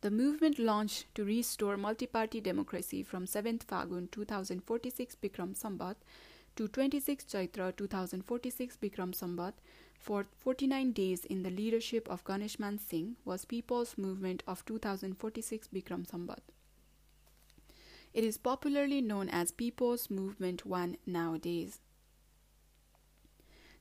The 0.00 0.10
movement 0.10 0.58
launched 0.58 1.12
to 1.14 1.24
restore 1.24 1.76
multi-party 1.76 2.40
democracy 2.40 3.02
from 3.02 3.26
7th 3.26 3.66
Fagun 3.66 4.10
2046 4.10 5.16
Bikram 5.16 5.58
Sambat 5.58 5.96
to 6.58 6.66
26 6.66 7.24
Chaitra 7.24 7.76
2046 7.76 8.78
Bikram 8.78 9.12
Sambat 9.14 9.52
for 9.96 10.26
49 10.40 10.90
days 10.90 11.24
in 11.24 11.44
the 11.44 11.50
leadership 11.50 12.08
of 12.10 12.24
Ganeshman 12.24 12.80
Singh 12.80 13.14
was 13.24 13.44
People's 13.44 13.96
Movement 13.96 14.42
of 14.44 14.64
2046 14.64 15.68
Bikram 15.68 16.04
Sambat. 16.04 16.40
It 18.12 18.24
is 18.24 18.38
popularly 18.38 19.00
known 19.00 19.28
as 19.28 19.52
People's 19.52 20.10
Movement 20.10 20.66
1 20.66 20.96
nowadays. 21.06 21.78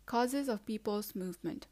Causes 0.06 0.48
of 0.48 0.64
People's 0.68 1.16
Movement 1.16 1.66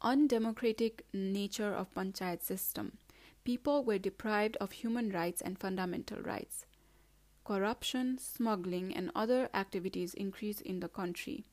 Undemocratic 0.00 1.04
nature 1.12 1.74
of 1.74 1.92
Panchayat 1.92 2.42
system. 2.42 2.96
People 3.44 3.84
were 3.84 3.98
deprived 3.98 4.56
of 4.56 4.72
human 4.72 5.10
rights 5.10 5.42
and 5.42 5.58
fundamental 5.58 6.22
rights. 6.22 6.65
Corruption, 7.46 8.18
smuggling, 8.18 8.92
and 8.92 9.12
other 9.14 9.48
activities 9.54 10.14
increase 10.14 10.60
in 10.60 10.80
the 10.80 10.88
country, 10.88 11.44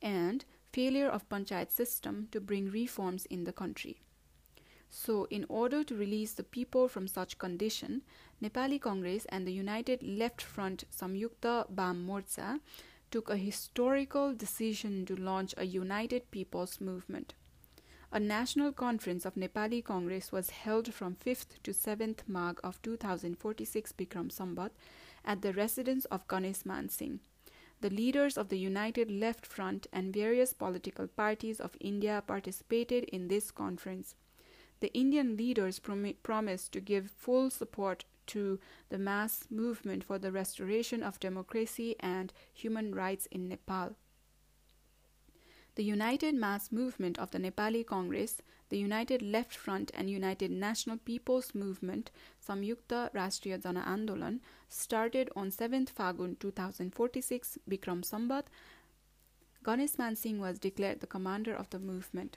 and 0.00 0.44
failure 0.72 1.08
of 1.08 1.28
Panchayat 1.28 1.72
system 1.72 2.28
to 2.30 2.40
bring 2.40 2.70
reforms 2.70 3.26
in 3.26 3.42
the 3.42 3.52
country. 3.52 3.98
So, 4.88 5.24
in 5.30 5.44
order 5.48 5.82
to 5.82 5.96
release 5.96 6.34
the 6.34 6.44
people 6.44 6.86
from 6.86 7.08
such 7.08 7.38
condition, 7.38 8.02
Nepali 8.40 8.80
Congress 8.80 9.26
and 9.30 9.44
the 9.44 9.52
United 9.52 10.00
Left 10.04 10.40
Front 10.40 10.84
Samyukta 10.96 11.66
Bam 11.74 12.06
Morcha 12.06 12.60
took 13.10 13.28
a 13.28 13.36
historical 13.36 14.32
decision 14.34 15.04
to 15.06 15.16
launch 15.16 15.54
a 15.56 15.64
united 15.64 16.30
people's 16.30 16.80
movement. 16.80 17.34
A 18.12 18.20
national 18.20 18.70
conference 18.70 19.24
of 19.24 19.34
Nepali 19.34 19.82
Congress 19.82 20.30
was 20.30 20.50
held 20.50 20.94
from 20.94 21.16
5th 21.16 21.60
to 21.64 21.72
7th 21.72 22.28
Magh 22.28 22.60
of 22.62 22.80
2046 22.82 23.92
Bikram 23.92 24.30
Sambat 24.30 24.70
at 25.24 25.42
the 25.42 25.52
residence 25.52 26.04
of 26.06 26.28
Ganesh 26.28 26.64
Man 26.64 26.88
Singh. 26.88 27.20
The 27.80 27.90
leaders 27.90 28.38
of 28.38 28.48
the 28.48 28.58
United 28.58 29.10
Left 29.10 29.44
Front 29.44 29.86
and 29.92 30.12
various 30.12 30.52
political 30.52 31.06
parties 31.08 31.60
of 31.60 31.76
India 31.80 32.22
participated 32.26 33.04
in 33.04 33.28
this 33.28 33.50
conference 33.50 34.14
the 34.82 34.92
Indian 34.94 35.36
leaders 35.36 35.78
prom- 35.78 36.14
promised 36.24 36.72
to 36.72 36.80
give 36.80 37.08
full 37.08 37.50
support 37.50 38.04
to 38.26 38.58
the 38.88 38.98
mass 38.98 39.44
movement 39.48 40.02
for 40.02 40.18
the 40.18 40.32
restoration 40.32 41.04
of 41.04 41.20
democracy 41.20 41.94
and 42.00 42.32
human 42.52 42.92
rights 42.92 43.26
in 43.26 43.48
Nepal. 43.48 43.94
The 45.74 45.84
United 45.84 46.34
Mass 46.34 46.70
Movement 46.70 47.18
of 47.18 47.30
the 47.30 47.38
Nepali 47.38 47.84
Congress, 47.86 48.42
the 48.68 48.78
United 48.78 49.22
Left 49.22 49.54
Front 49.54 49.90
and 49.94 50.10
United 50.10 50.50
National 50.50 50.98
People's 50.98 51.54
Movement, 51.54 52.10
Samyukta 52.46 53.10
Rashtriya 53.14 53.62
Jana 53.62 53.82
Andolan, 53.82 54.40
started 54.68 55.30
on 55.34 55.50
7th 55.50 55.90
Fagun 55.92 56.38
2046 56.38 57.58
Bikram 57.68 58.02
Sambat. 58.04 58.44
Ganesh 59.64 59.96
Man 59.96 60.14
Singh 60.14 60.40
was 60.40 60.58
declared 60.58 61.00
the 61.00 61.06
commander 61.06 61.54
of 61.54 61.70
the 61.70 61.78
movement. 61.78 62.36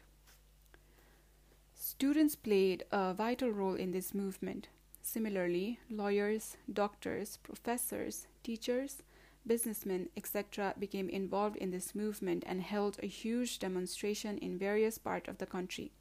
Students 1.73 2.35
played 2.35 2.85
a 2.91 3.13
vital 3.13 3.49
role 3.49 3.75
in 3.75 3.91
this 3.91 4.13
movement. 4.13 4.69
Similarly, 5.01 5.79
lawyers, 5.89 6.55
doctors, 6.71 7.37
professors, 7.43 8.27
teachers, 8.43 9.03
businessmen, 9.47 10.09
etc., 10.17 10.73
became 10.79 11.09
involved 11.09 11.57
in 11.57 11.71
this 11.71 11.93
movement 11.95 12.43
and 12.45 12.61
held 12.61 12.97
a 13.01 13.07
huge 13.07 13.59
demonstration 13.59 14.37
in 14.39 14.57
various 14.57 14.97
parts 14.97 15.29
of 15.29 15.37
the 15.37 15.45
country. 15.45 15.91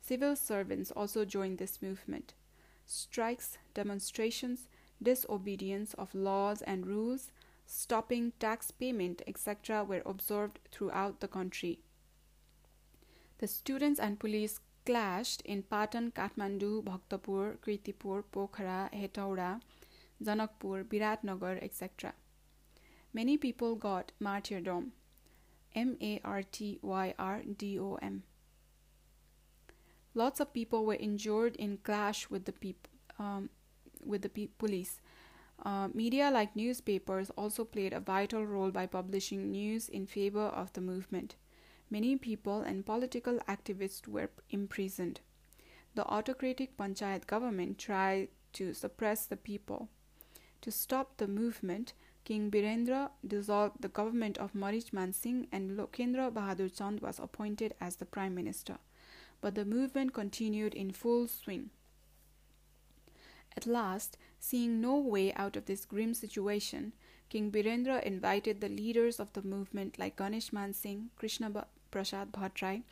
Civil 0.00 0.36
servants 0.36 0.90
also 0.90 1.24
joined 1.24 1.58
this 1.58 1.80
movement. 1.80 2.34
Strikes, 2.86 3.58
demonstrations, 3.72 4.68
disobedience 5.02 5.94
of 5.94 6.14
laws 6.14 6.62
and 6.62 6.86
rules, 6.86 7.30
stopping 7.66 8.32
tax 8.38 8.70
payment, 8.70 9.22
etc., 9.26 9.82
were 9.82 10.02
observed 10.04 10.58
throughout 10.70 11.20
the 11.20 11.28
country. 11.28 11.80
The 13.38 13.46
students 13.46 13.98
and 13.98 14.20
police 14.20 14.60
clashed 14.84 15.40
in 15.42 15.62
Patan, 15.62 16.12
Kathmandu, 16.12 16.84
Bhaktapur, 16.84 17.58
Kirtipur, 17.58 18.24
Pokhara, 18.32 18.92
Hetauda, 18.92 19.60
Janakpur, 20.22 20.84
Biratnagar, 20.84 21.62
etc. 21.62 22.12
Many 23.14 23.36
people 23.36 23.76
got 23.76 24.10
martyrdom. 24.18 24.92
M 25.74 25.96
A 26.02 26.20
R 26.24 26.42
T 26.42 26.78
Y 26.82 27.14
R 27.18 27.42
D 27.56 27.78
O 27.78 27.94
M. 28.02 28.24
Lots 30.14 30.40
of 30.40 30.52
people 30.52 30.84
were 30.84 30.94
injured 30.94 31.56
in 31.56 31.78
clash 31.78 32.28
with 32.28 32.44
the 32.44 32.52
peop- 32.52 32.88
um, 33.18 33.50
with 34.04 34.22
the 34.22 34.28
pe- 34.28 34.48
police. 34.58 35.00
Uh, 35.64 35.88
media 35.94 36.30
like 36.30 36.56
newspapers 36.56 37.30
also 37.30 37.64
played 37.64 37.92
a 37.92 38.00
vital 38.00 38.44
role 38.44 38.70
by 38.72 38.86
publishing 38.86 39.50
news 39.52 39.88
in 39.88 40.06
favor 40.06 40.46
of 40.46 40.72
the 40.72 40.80
movement. 40.80 41.36
Many 41.90 42.16
people 42.16 42.62
and 42.62 42.84
political 42.84 43.38
activists 43.48 44.08
were 44.08 44.30
imprisoned. 44.50 45.20
The 45.94 46.04
autocratic 46.06 46.76
Panchayat 46.76 47.28
government 47.28 47.78
tried 47.78 48.28
to 48.54 48.74
suppress 48.74 49.26
the 49.26 49.36
people. 49.36 49.88
To 50.62 50.72
stop 50.72 51.16
the 51.16 51.28
movement, 51.28 51.92
King 52.24 52.50
Birendra 52.50 53.10
dissolved 53.26 53.82
the 53.82 53.88
government 53.88 54.38
of 54.38 54.54
Marichman 54.54 55.14
Singh 55.14 55.46
and 55.52 55.78
Lokendra 55.78 56.32
Bahadur 56.32 56.74
Chand 56.74 57.00
was 57.00 57.18
appointed 57.18 57.74
as 57.80 57.96
the 57.96 58.06
prime 58.06 58.34
minister. 58.34 58.78
But 59.42 59.54
the 59.54 59.66
movement 59.66 60.14
continued 60.14 60.72
in 60.74 60.90
full 60.92 61.28
swing. 61.28 61.68
At 63.56 63.66
last, 63.66 64.16
seeing 64.40 64.80
no 64.80 64.96
way 64.96 65.34
out 65.34 65.54
of 65.56 65.66
this 65.66 65.84
grim 65.84 66.14
situation, 66.14 66.92
King 67.28 67.50
Birendra 67.50 68.02
invited 68.02 68.60
the 68.60 68.68
leaders 68.68 69.20
of 69.20 69.32
the 69.34 69.42
movement 69.42 69.98
like 69.98 70.16
Ganesh 70.16 70.52
Man 70.52 70.72
Singh, 70.72 71.10
Krishna 71.16 71.66
Prasad 71.90 72.32
Bhattarai, 72.32 72.82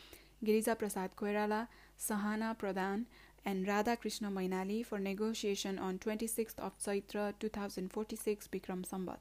Girija 0.44 0.78
Prasad 0.78 1.16
Koirala, 1.16 1.68
Sahana 1.98 2.56
Pradhan, 2.58 3.06
and 3.44 3.66
Radha 3.66 3.96
Krishna 3.96 4.30
Mainali 4.30 4.84
for 4.84 4.98
negotiation 4.98 5.78
on 5.78 5.98
26th 5.98 6.58
of 6.58 6.78
Chaitra 6.78 7.34
2046 7.38 8.48
Bikram 8.48 8.86
Sambat. 8.86 9.18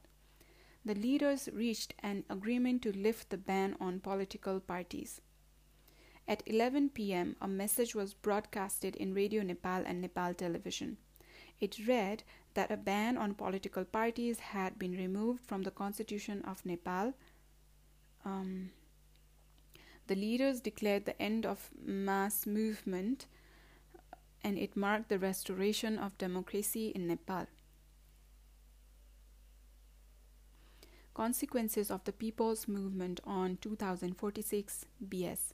The 0.84 0.96
leaders 0.96 1.50
reached 1.54 1.94
an 2.00 2.24
agreement 2.30 2.82
to 2.84 2.92
lift 2.92 3.30
the 3.30 3.38
ban 3.38 3.75
on 3.80 4.00
political 4.00 4.60
parties. 4.60 5.22
At 6.28 6.44
11 6.46 6.90
pm, 6.90 7.36
a 7.42 7.48
message 7.48 7.96
was 7.96 8.13
broadcasted 8.13 8.96
in 8.96 9.13
Radio 9.13 9.44
Nepal 9.44 9.84
and 9.86 10.01
Nepal 10.01 10.34
television. 10.34 10.98
It 11.60 11.88
read 11.88 12.24
that 12.54 12.72
a 12.72 12.78
ban 12.78 13.18
on 13.18 13.36
political 13.36 13.86
parties 13.86 14.40
had 14.40 14.80
been 14.80 14.94
removed 14.94 15.44
from 15.46 15.63
the 15.63 15.72
constitution 15.72 16.42
of 16.44 16.66
Nepal. 16.66 17.13
Um, 18.25 18.72
the 20.08 20.16
leaders 20.16 20.62
declared 20.62 21.06
the 21.06 21.22
end 21.22 21.46
of 21.46 21.70
mass 21.80 22.46
movement 22.46 23.28
and 24.43 24.57
it 24.57 24.75
marked 24.75 25.10
the 25.10 25.19
restoration 25.19 25.98
of 25.98 26.17
democracy 26.17 26.89
in 26.89 27.07
Nepal. 27.07 27.48
Consequences 31.13 31.91
of 31.91 32.03
the 32.05 32.13
People's 32.13 32.67
Movement 32.67 33.19
on 33.25 33.57
2046 33.62 34.86
BS 35.07 35.53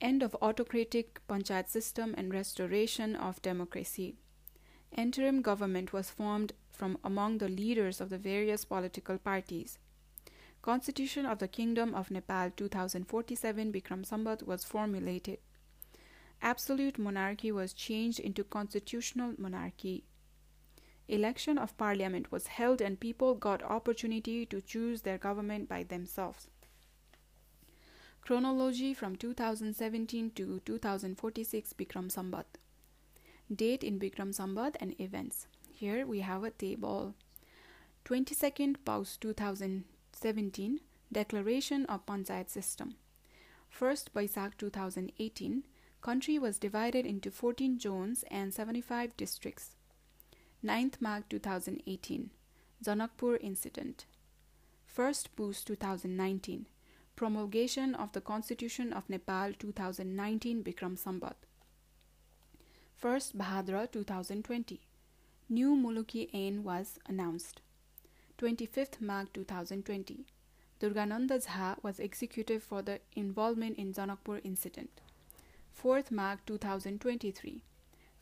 End 0.00 0.22
of 0.22 0.36
autocratic 0.42 1.20
panchayat 1.28 1.68
system 1.68 2.14
and 2.16 2.32
restoration 2.32 3.16
of 3.16 3.42
democracy. 3.42 4.16
Interim 4.96 5.42
government 5.42 5.92
was 5.92 6.10
formed 6.10 6.52
from 6.70 6.98
among 7.02 7.38
the 7.38 7.48
leaders 7.48 8.00
of 8.00 8.10
the 8.10 8.18
various 8.18 8.64
political 8.64 9.18
parties. 9.18 9.78
Constitution 10.62 11.26
of 11.26 11.38
the 11.38 11.48
Kingdom 11.48 11.94
of 11.94 12.10
Nepal 12.10 12.50
2047 12.56 13.72
Bikram 13.72 14.06
Sambat 14.06 14.46
was 14.46 14.64
formulated. 14.64 15.38
Absolute 16.44 16.98
monarchy 16.98 17.50
was 17.50 17.72
changed 17.72 18.20
into 18.20 18.44
constitutional 18.44 19.32
monarchy. 19.38 20.04
Election 21.08 21.56
of 21.56 21.74
parliament 21.78 22.30
was 22.30 22.48
held 22.48 22.82
and 22.82 23.00
people 23.00 23.34
got 23.34 23.62
opportunity 23.62 24.44
to 24.44 24.60
choose 24.60 25.00
their 25.00 25.16
government 25.16 25.70
by 25.70 25.82
themselves. 25.82 26.48
Chronology 28.20 28.92
from 28.92 29.16
2017 29.16 30.32
to 30.32 30.60
2046 30.66 31.72
Bikram 31.72 32.12
Sambat. 32.12 32.44
Date 33.54 33.82
in 33.82 33.98
Bikram 33.98 34.34
Sambat 34.34 34.76
and 34.80 35.00
events. 35.00 35.46
Here 35.70 36.06
we 36.06 36.20
have 36.20 36.44
a 36.44 36.50
table. 36.50 37.14
22nd 38.04 38.76
Paus 38.84 39.16
2017 39.16 40.80
Declaration 41.10 41.86
of 41.86 42.04
Panchayat 42.04 42.50
System. 42.50 42.96
1st 43.80 44.10
Baisak 44.14 44.58
2018 44.58 45.64
Country 46.04 46.38
was 46.38 46.58
divided 46.58 47.06
into 47.06 47.30
14 47.30 47.80
zones 47.80 48.24
and 48.30 48.52
75 48.52 49.16
districts. 49.16 49.74
9th 50.62 51.00
Magh 51.00 51.26
2018 51.30 52.28
Janakpur 52.84 53.38
Incident. 53.40 54.04
1st 54.94 55.28
Pus 55.34 55.64
2019 55.64 56.66
Promulgation 57.16 57.94
of 57.94 58.12
the 58.12 58.20
Constitution 58.20 58.92
of 58.92 59.08
Nepal 59.08 59.54
2019 59.58 60.62
Bikram 60.62 60.98
Sambat. 60.98 61.36
1st 63.02 63.36
Bhadra 63.36 63.90
2020 63.90 64.80
New 65.48 65.74
Muluki 65.74 66.28
Ain 66.34 66.62
was 66.62 66.98
announced. 67.06 67.62
25th 68.36 69.00
March 69.00 69.28
2020 69.32 70.26
Durgananda 70.80 71.42
Jha 71.46 71.82
was 71.82 71.98
executed 71.98 72.62
for 72.62 72.82
the 72.82 73.00
involvement 73.16 73.78
in 73.78 73.94
Janakpur 73.94 74.42
incident. 74.44 75.00
4th 75.82 76.10
March 76.10 76.38
2023 76.46 77.62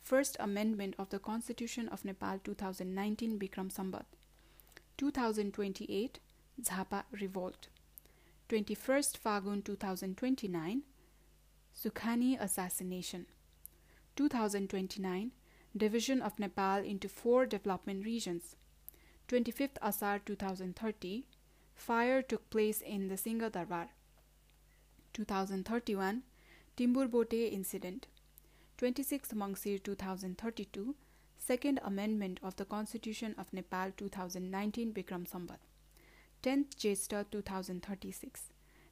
First 0.00 0.36
Amendment 0.40 0.94
of 0.98 1.10
the 1.10 1.18
Constitution 1.18 1.86
of 1.88 2.04
Nepal 2.04 2.40
2019 2.42 3.38
Bikram 3.38 3.70
Sambat. 3.72 4.04
2028 4.96 6.18
Jhapa 6.60 7.04
Revolt. 7.12 7.68
21st 8.48 9.18
Fagun 9.18 9.62
2029 9.64 10.82
Sukhani 11.72 12.40
Assassination. 12.40 13.26
2029 14.16 15.30
Division 15.76 16.20
of 16.20 16.38
Nepal 16.38 16.78
into 16.78 17.08
four 17.08 17.46
development 17.46 18.04
regions. 18.04 18.56
25th 19.28 19.76
Asar 19.80 20.18
2030 20.18 21.26
Fire 21.74 22.22
took 22.22 22.50
place 22.50 22.80
in 22.80 23.08
the 23.08 23.16
Singha 23.16 23.50
Darbar. 23.50 23.88
2031 25.12 26.22
Timburbote 26.74 27.52
Incident. 27.52 28.06
26th 28.78 29.35
Mangsir 29.35 29.82
2032 29.82 30.94
Second 31.37 31.78
Amendment 31.85 32.40
of 32.42 32.56
the 32.56 32.64
Constitution 32.64 33.35
of 33.37 33.52
Nepal 33.52 33.92
2019 33.94 34.94
Bikram 34.94 35.28
Sambat. 35.28 35.58
10th 36.42 36.74
Jesta 36.78 37.26
2036 37.30 38.44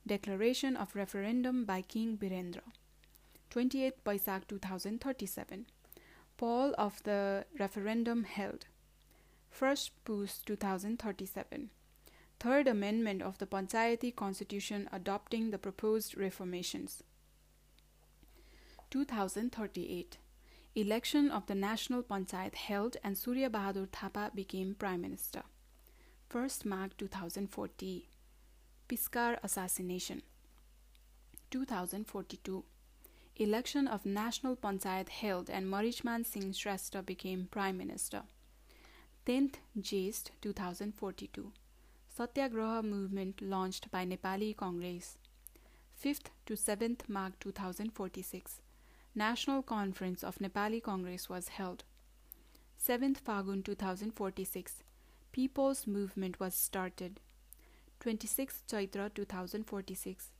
Declaration 0.06 0.76
of 0.76 0.94
Referendum 0.94 1.64
by 1.64 1.80
King 1.80 2.18
Birendra. 2.18 2.60
28th 3.50 4.02
Baisak 4.04 4.46
2037 4.46 5.64
Poll 6.36 6.74
of 6.76 7.02
the 7.04 7.46
referendum 7.58 8.24
held. 8.24 8.66
1st 9.58 9.90
Pus 10.04 10.42
2037 10.44 11.70
Third 12.38 12.68
Amendment 12.68 13.22
of 13.22 13.38
the 13.38 13.46
Panchayati 13.46 14.14
Constitution 14.14 14.86
adopting 14.92 15.50
the 15.50 15.58
proposed 15.58 16.14
reformations. 16.18 17.02
2038 18.90 20.18
Election 20.74 21.30
of 21.30 21.46
the 21.46 21.54
National 21.54 22.02
Panchayat 22.02 22.56
held 22.56 22.96
and 23.04 23.16
Surya 23.16 23.48
Bahadur 23.48 23.88
Thapa 23.92 24.32
became 24.34 24.74
Prime 24.74 25.00
Minister. 25.00 25.42
1st 26.28 26.64
Magh 26.64 26.90
2040 26.98 28.08
Piskar 28.88 29.38
Assassination 29.44 30.22
2042 31.52 32.64
Election 33.36 33.86
of 33.86 34.04
National 34.04 34.56
Panchayat 34.56 35.08
held 35.08 35.48
and 35.48 35.66
Marichman 35.66 36.26
Singh 36.26 36.50
Shrestha 36.52 37.06
became 37.06 37.46
Prime 37.48 37.78
Minister. 37.78 38.22
10th 39.24 39.54
Jest 39.80 40.32
2042 40.42 41.52
Satyagraha 42.08 42.82
movement 42.82 43.40
launched 43.40 43.88
by 43.92 44.04
Nepali 44.04 44.56
Congress. 44.56 45.16
5th 46.04 46.30
to 46.44 46.54
7th 46.54 47.08
Magh 47.08 47.38
2046 47.38 48.60
National 49.14 49.60
Conference 49.60 50.22
of 50.22 50.38
Nepali 50.38 50.80
Congress 50.80 51.28
was 51.28 51.48
held. 51.48 51.82
7th 52.80 53.20
Fagun 53.20 53.64
2046 53.64 54.84
People's 55.32 55.84
Movement 55.86 56.38
was 56.38 56.54
started. 56.54 57.18
26th 58.00 58.62
Chaitra 58.68 59.12
2046 59.12 60.30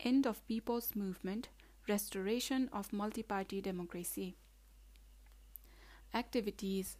End 0.00 0.26
of 0.26 0.46
People's 0.48 0.96
Movement 0.96 1.48
Restoration 1.88 2.68
of 2.72 2.92
Multi-Party 2.92 3.60
Democracy 3.60 4.34
Activities 6.12 6.96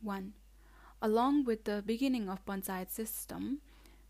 1. 0.00 0.32
Along 1.02 1.44
with 1.44 1.64
the 1.64 1.82
beginning 1.84 2.30
of 2.30 2.44
Panchayat 2.46 2.90
system, 2.90 3.60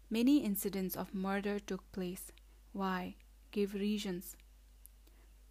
many 0.09 0.45
incidents 0.45 0.95
of 0.95 1.13
murder 1.13 1.59
took 1.59 1.91
place. 1.91 2.31
Why? 2.73 3.17
Give 3.51 3.75
reasons. 3.75 4.37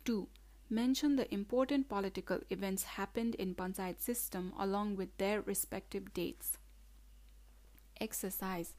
2. 0.05 0.27
Mention 0.69 1.15
the 1.15 1.31
important 1.31 1.87
political 1.87 2.39
events 2.49 2.83
happened 2.83 3.35
in 3.35 3.53
Panchayat 3.53 4.01
system 4.01 4.51
along 4.57 4.95
with 4.95 5.15
their 5.17 5.41
respective 5.41 6.11
dates. 6.13 6.57
Exercise 8.01 8.73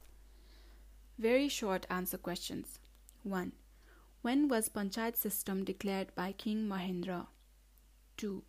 Very 1.17 1.49
short 1.49 1.87
answer 1.89 2.19
questions. 2.19 2.81
1. 3.23 3.53
When 4.23 4.49
was 4.49 4.69
Panchayat 4.69 5.17
system 5.17 5.65
declared 5.65 6.13
by 6.17 6.33
King 6.33 6.69
Mahendra? 6.69 7.29
2. 8.17 8.43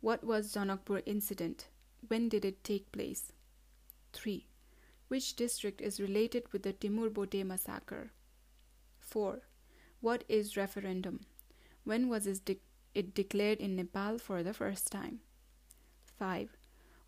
What 0.00 0.22
was 0.22 0.54
Janakpur 0.54 1.02
incident? 1.06 1.66
When 2.06 2.28
did 2.28 2.44
it 2.44 2.62
take 2.62 2.92
place? 2.92 3.32
3. 4.12 4.46
Which 5.08 5.34
district 5.34 5.80
is 5.80 6.00
related 6.00 6.44
with 6.52 6.62
the 6.62 6.72
Timbur 6.72 7.12
Bote 7.12 7.44
massacre? 7.44 8.12
4. 9.00 9.40
What 10.00 10.22
is 10.28 10.56
referendum? 10.56 11.20
When 11.84 12.08
was 12.08 12.26
it, 12.26 12.44
de- 12.44 12.60
it 12.96 13.14
declared 13.14 13.58
in 13.60 13.76
Nepal 13.76 14.18
for 14.18 14.42
the 14.42 14.54
first 14.54 14.90
time? 14.90 15.20
5. 16.18 16.56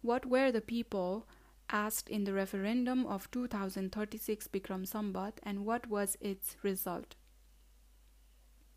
What 0.02 0.26
were 0.26 0.52
the 0.52 0.60
people 0.60 1.26
asked 1.70 2.10
in 2.10 2.24
the 2.24 2.34
referendum 2.34 3.06
of 3.06 3.30
2036 3.30 4.48
Bikram 4.48 4.86
Sambat 4.86 5.38
and 5.42 5.64
what 5.64 5.88
was 5.88 6.16
its 6.20 6.56
result? 6.62 7.14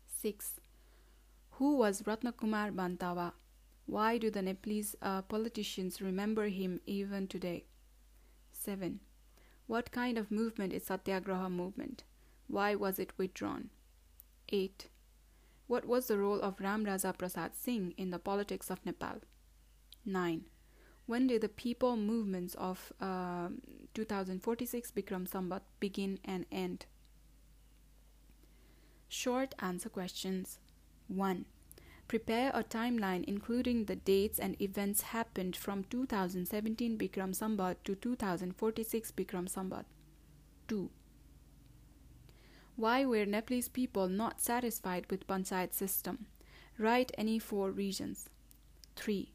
6. 0.06 0.60
Who 1.58 1.76
was 1.76 2.02
Ratnakumar 2.02 2.74
Bantawa? 2.74 3.32
Why 3.84 4.16
do 4.16 4.30
the 4.30 4.40
Nepalese 4.40 4.96
uh, 5.02 5.20
politicians 5.22 6.00
remember 6.00 6.48
him 6.48 6.80
even 6.86 7.28
today? 7.28 7.66
7. 8.52 9.00
What 9.66 9.92
kind 9.92 10.16
of 10.16 10.30
movement 10.30 10.72
is 10.72 10.86
Satyagraha 10.86 11.50
movement? 11.50 12.04
Why 12.46 12.74
was 12.74 12.98
it 12.98 13.12
withdrawn? 13.18 13.68
8. 14.48 14.88
What 15.66 15.86
was 15.86 16.08
the 16.08 16.18
role 16.18 16.40
of 16.40 16.60
Ram 16.60 16.84
Raja 16.84 17.14
Prasad 17.16 17.54
Singh 17.54 17.94
in 17.96 18.10
the 18.10 18.18
politics 18.18 18.70
of 18.70 18.84
Nepal? 18.84 19.20
9. 20.04 20.44
When 21.06 21.26
did 21.26 21.42
the 21.42 21.48
people 21.48 21.96
movements 21.96 22.54
of 22.54 22.92
uh, 23.00 23.48
2046 23.94 24.90
Bikram 24.92 25.28
Sambat 25.28 25.62
begin 25.80 26.18
and 26.24 26.46
end? 26.50 26.86
Short 29.08 29.54
answer 29.58 29.88
questions 29.88 30.58
1. 31.08 31.44
Prepare 32.08 32.50
a 32.54 32.62
timeline 32.62 33.24
including 33.24 33.84
the 33.84 33.96
dates 33.96 34.38
and 34.38 34.60
events 34.60 35.02
happened 35.02 35.56
from 35.56 35.84
2017 35.84 36.98
Bikram 36.98 37.34
Sambat 37.34 37.76
to 37.84 37.94
2046 37.94 39.10
Bikram 39.12 39.48
Sambat. 39.48 39.84
2. 40.68 40.90
Why 42.76 43.04
were 43.04 43.26
Nepalese 43.26 43.68
people 43.68 44.08
not 44.08 44.40
satisfied 44.40 45.10
with 45.10 45.26
Panchayat 45.26 45.74
system? 45.74 46.26
Write 46.78 47.12
any 47.18 47.38
four 47.38 47.70
reasons. 47.70 48.30
3. 48.96 49.30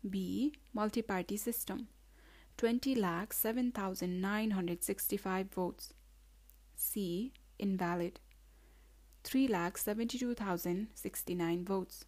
B. 0.09 0.53
Multi-party 0.73 1.37
system 1.37 1.89
20,07,965 2.59 5.51
votes. 5.51 5.93
C. 6.75 7.33
Invalid 7.59 8.21
3,72,069 9.25 11.67
votes. 11.67 12.05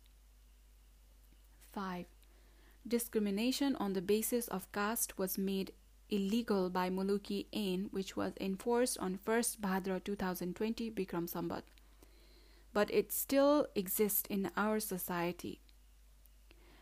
5. 1.73 2.07
Discrimination 2.87 3.75
on 3.77 3.93
the 3.93 4.01
basis 4.01 4.49
of 4.49 4.73
caste 4.73 5.19
was 5.19 5.37
made 5.37 5.73
illegal 6.11 6.71
by 6.71 6.89
Muluki 6.89 7.45
Ain, 7.53 7.89
which 7.91 8.17
was 8.17 8.33
enforced 8.41 8.97
on 8.99 9.19
1st 9.19 9.61
Bhadra 9.61 10.03
2020 10.03 10.91
Bikram 10.93 11.29
Sambat. 11.29 11.65
But 12.73 12.91
it 12.91 13.13
still 13.13 13.67
exists 13.75 14.27
in 14.31 14.51
our 14.57 14.81
society. 14.81 15.61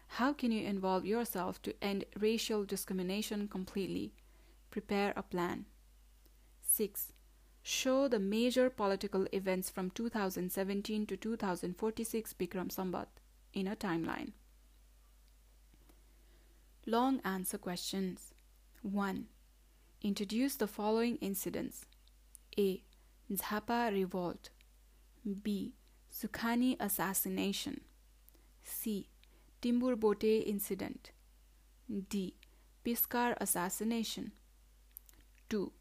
How 0.06 0.32
can 0.32 0.52
you 0.52 0.64
involve 0.66 1.04
yourself 1.04 1.60
to 1.62 1.74
end 1.82 2.04
racial 2.18 2.64
discrimination 2.64 3.48
completely? 3.48 4.12
Prepare 4.70 5.12
a 5.16 5.22
plan. 5.22 5.66
6. 6.62 7.12
Show 7.62 8.08
the 8.08 8.18
major 8.18 8.70
political 8.70 9.26
events 9.32 9.70
from 9.70 9.90
2017 9.90 11.06
to 11.06 11.16
2046 11.16 12.32
Bikram 12.34 12.68
Sambat 12.68 13.06
in 13.52 13.66
a 13.66 13.76
timeline. 13.76 14.32
Long 16.86 17.20
answer 17.24 17.58
questions. 17.58 18.32
1. 18.82 19.26
Introduce 20.02 20.54
the 20.56 20.68
following 20.68 21.16
incidents 21.16 21.86
A. 22.56 22.82
Jhapa 23.32 23.92
Revolt 23.92 24.50
B. 25.42 25.74
Sukhani 26.12 26.76
Assassination 26.78 27.80
C. 28.62 29.08
Timbur 29.66 29.96
Bote 29.98 30.46
Incident 30.46 31.10
D. 32.08 32.36
Piskar 32.84 33.34
Assassination 33.40 34.30
2. 35.48 35.72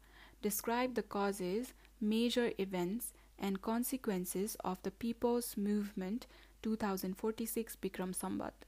Describe 0.42 0.96
the 0.96 1.04
causes, 1.04 1.72
major 2.00 2.50
events, 2.58 3.12
and 3.38 3.62
consequences 3.62 4.56
of 4.64 4.82
the 4.82 4.90
People's 4.90 5.56
Movement 5.56 6.26
2046 6.64 7.76
Bikram 7.76 8.12
Sambat. 8.12 8.66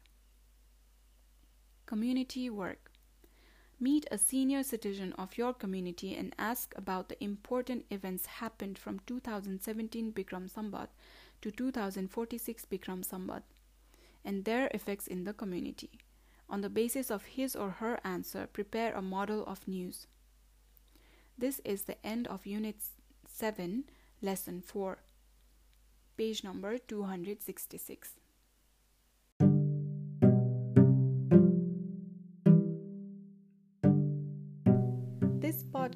Community 1.84 2.48
work 2.48 2.92
Meet 3.80 4.06
a 4.12 4.18
senior 4.18 4.62
citizen 4.62 5.14
of 5.14 5.36
your 5.36 5.52
community 5.52 6.14
and 6.14 6.32
ask 6.38 6.72
about 6.76 7.08
the 7.08 7.20
important 7.24 7.86
events 7.90 8.26
happened 8.26 8.78
from 8.78 9.00
2017 9.08 10.12
Bikram 10.12 10.48
Sambat 10.48 10.90
to 11.42 11.50
2046 11.50 12.66
Bikram 12.66 13.04
Sambat 13.04 13.42
and 14.24 14.44
their 14.44 14.68
effects 14.74 15.06
in 15.06 15.24
the 15.24 15.32
community. 15.32 15.90
On 16.50 16.60
the 16.60 16.70
basis 16.70 17.10
of 17.10 17.24
his 17.24 17.54
or 17.54 17.70
her 17.70 17.98
answer, 18.04 18.46
prepare 18.46 18.94
a 18.94 19.02
model 19.02 19.44
of 19.46 19.66
news. 19.68 20.06
This 21.36 21.60
is 21.64 21.82
the 21.82 22.04
end 22.04 22.26
of 22.26 22.46
Unit 22.46 22.76
7, 23.28 23.84
Lesson 24.22 24.62
4, 24.62 24.98
page 26.16 26.42
number 26.42 26.78
266. 26.78 28.17